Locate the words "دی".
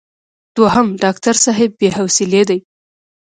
2.49-2.59